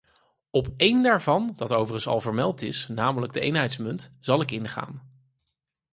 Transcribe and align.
Op 0.49 0.67
één 0.77 1.03
daarvan, 1.03 1.53
dat 1.55 1.71
overigens 1.71 2.07
al 2.07 2.21
vermeld 2.21 2.61
is, 2.61 2.87
namelijk 2.87 3.33
de 3.33 3.39
eenheidsmunt, 3.39 4.11
zal 4.19 4.41
ik 4.41 4.51
ingaan. 4.51 5.01